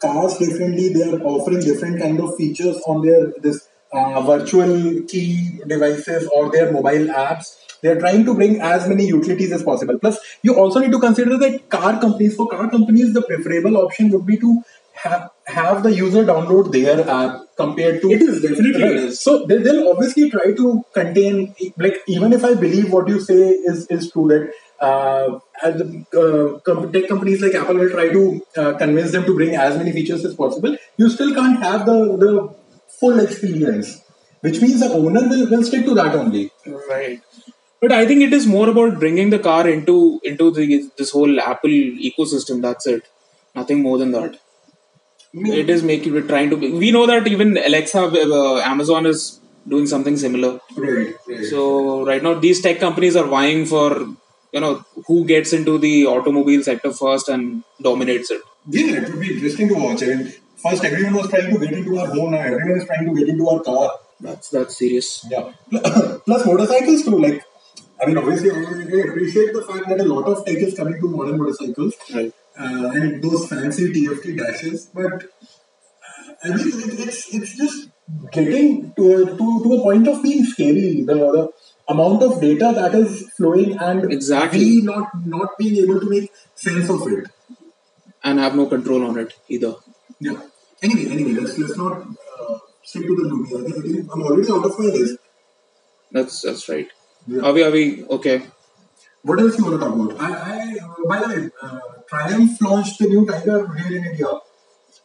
[0.00, 0.88] cars differently.
[0.94, 6.50] They are offering different kind of features on their this uh, virtual key devices or
[6.50, 7.56] their mobile apps.
[7.82, 9.98] They are trying to bring as many utilities as possible.
[9.98, 14.10] Plus, you also need to consider that car companies, for car companies, the preferable option
[14.10, 14.62] would be to
[14.94, 19.20] have, have the user download their app compared to It is, definitely it is.
[19.20, 23.48] so they, they'll obviously try to contain like even if i believe what you say
[23.72, 28.22] is is true that uh, as uh, tech companies like apple will try to
[28.56, 31.98] uh, convince them to bring as many features as possible you still can't have the
[32.24, 32.32] the
[33.00, 34.00] full experience
[34.40, 36.50] which means the owner will, will stick to that only
[36.88, 37.20] Right.
[37.82, 40.66] But I think it is more about bringing the car into into the
[40.98, 41.76] this whole Apple
[42.10, 42.62] ecosystem.
[42.62, 43.02] That's it.
[43.60, 44.38] Nothing more than that.
[45.34, 46.56] It is making it trying to.
[46.56, 50.60] Be, we know that even Alexa, uh, Amazon is doing something similar.
[50.76, 51.44] right, right.
[51.52, 53.90] So right now, these tech companies are vying for
[54.52, 58.42] you know who gets into the automobile sector first and dominates it.
[58.68, 60.32] yeah it would be interesting to watch I mean,
[60.64, 63.30] first everyone was trying to get into our home now everyone is trying to get
[63.34, 63.86] into our car
[64.20, 65.26] That's that's serious.
[65.28, 65.52] Yeah.
[66.26, 67.18] Plus motorcycles too.
[67.18, 67.42] Like,
[68.02, 71.08] I mean, obviously, I, appreciate the fact that a lot of tech is coming to
[71.08, 72.32] modern motorcycles Right.
[72.58, 74.86] uh, and those fancy TFT dashes.
[74.86, 77.88] But uh, I mean, it, it's it's just
[78.32, 81.02] getting to a, to, to a point of being scary.
[81.02, 81.48] The, the
[81.88, 84.82] amount of data that is flowing and Exactly.
[84.82, 87.28] not not being able to make sense of it.
[88.24, 89.74] And have no control on it either.
[90.20, 90.40] Yeah.
[90.82, 92.02] Anyway, anyway, let's let's not
[92.40, 93.54] uh, stick to the movie.
[93.56, 95.18] I think I'm already out of my list.
[96.10, 96.88] That's that's right.
[97.26, 97.42] Yeah.
[97.42, 98.42] Are we are we okay?
[99.22, 100.20] What else you want to talk about?
[100.20, 104.26] I, I uh, by the way, uh, Triumph launched the new Tiger here in India.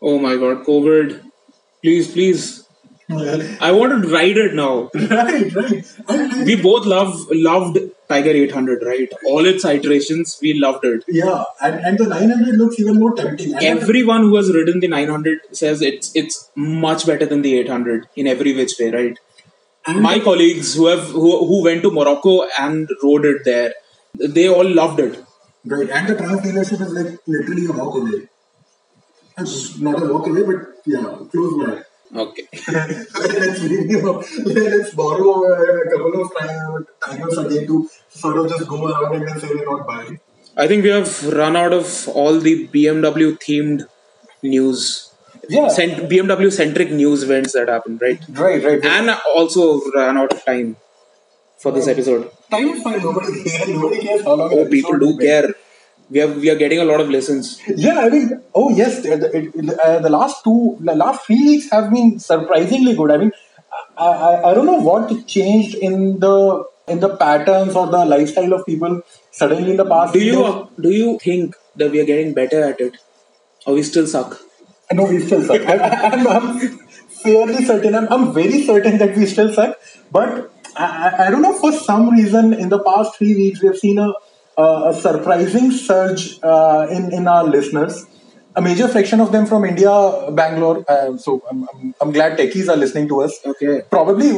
[0.02, 1.22] Oh my god, COVID.
[1.82, 2.64] Please, please.
[3.10, 4.90] I want to ride it now.
[4.96, 5.96] right, right.
[6.10, 7.78] And, and- We both love loved
[8.10, 9.10] Tiger 800, right?
[9.26, 11.06] All its iterations, we loved it.
[11.08, 13.54] yeah, and, and the 900 looks even more tempting.
[13.54, 18.08] And Everyone who has ridden the 900 says it's it's much better than the 800
[18.18, 19.18] in every which way, right?
[19.88, 23.74] And My colleagues who have who, who went to Morocco and rode it there,
[24.16, 25.24] they all loved it.
[25.66, 28.28] right, and the Triumph dealership is like literally a walk away.
[29.38, 31.84] It's not a walk away, but yeah, close by.
[32.16, 32.48] Okay.
[32.68, 34.06] let's him.
[34.46, 36.32] Let's borrow a couple of
[37.02, 40.20] Tigers again to sort of just go around and then say we're not buying.
[40.56, 43.88] I think we have run out of all the BMW themed
[44.42, 45.07] news.
[45.50, 45.68] Yeah.
[45.70, 48.20] Cent- BMW centric news events that happened, right?
[48.30, 48.82] Right, right.
[48.84, 48.86] right.
[48.86, 50.76] And also ran out of time
[51.58, 52.30] for this episode.
[52.52, 53.00] Time is fine.
[53.02, 53.70] Nobody cares.
[53.70, 54.54] Nobody cares how long.
[54.54, 55.54] Oh, people do care.
[56.10, 57.60] We are we are getting a lot of listens.
[57.68, 61.44] Yeah, I mean, oh yes, the, the, it- uh, the last two, the last three
[61.50, 63.12] weeks have been surprisingly good.
[63.12, 63.32] I mean,
[63.98, 68.54] I, I, I don't know what changed in the in the patterns or the lifestyle
[68.54, 70.14] of people suddenly in the past.
[70.14, 70.66] Do you days.
[70.82, 72.96] do you think that we are getting better at it,
[73.66, 74.40] or we still suck?
[74.92, 75.62] No, we still suck.
[75.68, 75.78] I,
[76.12, 76.60] I'm, I'm
[77.24, 77.96] fairly certain.
[77.96, 79.78] I'm, I'm very certain that we still suck.
[80.12, 80.86] But I,
[81.18, 84.00] I- I don't know, for some reason, in the past three weeks, we have seen
[84.00, 84.14] a,
[84.58, 88.06] a, a surprising surge uh, in, in our listeners.
[88.56, 89.92] A major fraction of them from India,
[90.32, 90.84] Bangalore.
[90.90, 93.38] Uh, so I'm, I'm, I'm glad techies are listening to us.
[93.46, 93.82] Okay.
[93.92, 94.32] Probably,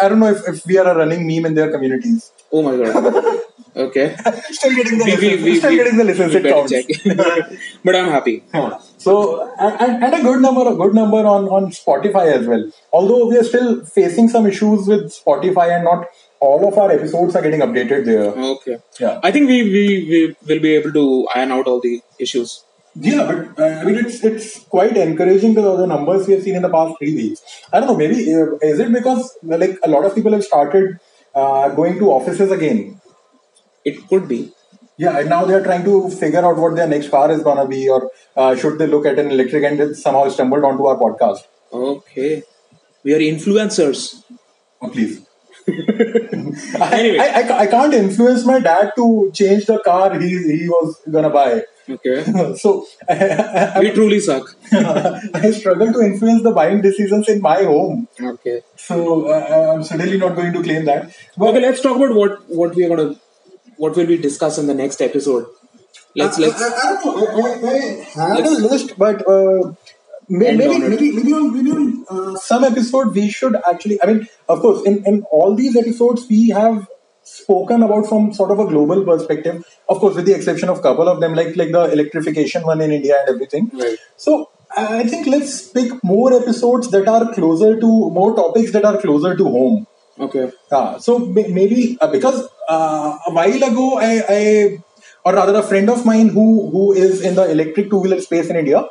[0.00, 2.30] I don't know if, if we are a running meme in their communities.
[2.52, 3.40] Oh my god.
[3.76, 4.16] Okay.
[4.50, 6.32] Still getting the We- we- we- Still getting the listens.
[6.34, 7.64] we It counts.
[7.84, 8.44] but I'm happy.
[8.52, 8.78] Yeah.
[8.98, 12.70] So and, and a good number, a good number on on Spotify as well.
[12.92, 16.06] Although we are still facing some issues with Spotify, and not
[16.40, 18.26] all of our episodes are getting updated there.
[18.52, 18.78] Okay.
[19.00, 19.18] Yeah.
[19.22, 22.62] I think we, we, we will be able to iron out all the issues.
[22.96, 26.54] Yeah, but uh, I mean, it's it's quite encouraging the, the numbers we have seen
[26.54, 27.40] in the past three weeks.
[27.72, 27.96] I don't know.
[27.96, 31.00] Maybe uh, is it because like a lot of people have started
[31.34, 33.00] uh, going to offices again.
[33.84, 34.52] It could be.
[34.96, 37.66] Yeah, and now they are trying to figure out what their next car is gonna
[37.66, 40.96] be, or uh, should they look at an electric and it somehow stumbled onto our
[40.96, 41.40] podcast.
[41.72, 42.42] Okay.
[43.02, 44.22] We are influencers.
[44.80, 45.20] Oh, please.
[46.80, 47.18] Anyway.
[47.18, 51.30] I, I, I can't influence my dad to change the car he, he was gonna
[51.30, 51.62] buy.
[51.88, 52.24] Okay.
[52.56, 54.54] so I, we truly suck.
[54.72, 58.08] I struggle to influence the buying decisions in my home.
[58.20, 58.62] Okay.
[58.76, 61.14] So uh, I'm certainly not going to claim that.
[61.36, 63.16] But Okay, let's talk about what what we are gonna
[63.84, 65.46] what will we discuss in the next episode.
[66.16, 67.68] Let's let's I, I don't know.
[67.68, 69.72] I, I, had a list, but uh,
[70.28, 74.00] may, End maybe, maybe maybe on maybe on uh, some episode we should actually.
[74.02, 76.86] I mean, of course, in in all these episodes we have
[77.24, 79.64] spoken about from sort of a global perspective.
[79.88, 82.96] Of course, with the exception of couple of them, like like the electrification one in
[83.00, 83.70] India and everything.
[83.84, 83.98] Right.
[84.28, 88.98] So I think let's pick more episodes that are closer to more topics that are
[89.06, 89.86] closer to home.
[90.18, 90.50] Okay.
[90.70, 94.78] Uh, so maybe uh, because uh, a while ago, I, I
[95.24, 98.48] or rather a friend of mine who who is in the electric two wheeler space
[98.50, 98.84] in India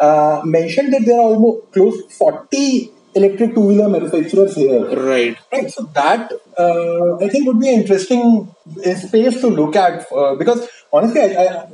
[0.00, 4.84] uh, mentioned that there are almost close forty electric two wheeler manufacturers here.
[5.10, 5.36] Right.
[5.52, 8.52] Right, so that uh, I think would be an interesting
[8.94, 11.66] space to look at uh, because honestly, I, I,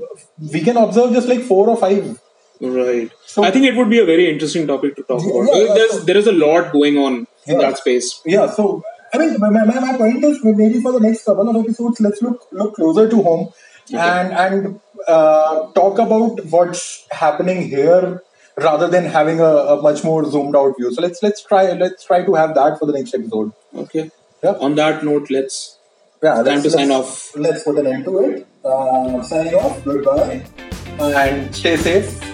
[0.53, 2.18] we can observe just like four or five.
[2.61, 3.11] Right.
[3.26, 5.57] So- I think it would be a very interesting topic to talk about.
[5.57, 7.59] yeah, There's there is a lot going on in Yeah.
[7.70, 8.20] that space.
[8.24, 8.84] Yeah, so
[9.14, 12.22] I mean, my, my, my point is maybe for the next couple of episodes, let's
[12.22, 13.52] look look closer to home
[13.92, 18.22] and and uh, talk about what's happening here
[18.56, 19.44] rather than having a,
[19.74, 20.92] a much more zoomed out view.
[20.94, 23.52] So let's let's try let's try to have that for the next episode.
[23.74, 24.10] Okay.
[24.42, 24.52] Yeah.
[24.52, 25.78] On that note, let's
[26.22, 27.36] Yeah, Time let's- to sign off.
[27.36, 28.46] Let's put an end to it.
[28.64, 29.84] Uh, signing off.
[29.84, 30.44] Goodbye,
[31.00, 32.32] and stay safe.